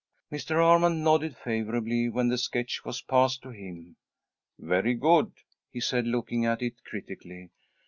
Mr. 0.31 0.55
Armond 0.55 1.03
nodded 1.03 1.37
favourably 1.37 2.09
when 2.09 2.27
the 2.27 2.37
sketch 2.39 2.83
was 2.83 3.03
passed 3.03 3.43
to 3.43 3.51
him. 3.51 3.97
"Very 4.57 4.95
good," 4.95 5.31
he 5.71 5.79
said, 5.79 6.07
looking 6.07 6.43
at 6.43 6.63
it 6.63 6.83
critically. 6.83 7.51